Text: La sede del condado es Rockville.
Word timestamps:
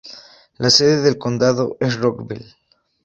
La 0.57 0.71
sede 0.71 1.03
del 1.03 1.19
condado 1.19 1.77
es 1.79 1.97
Rockville. 1.99 2.55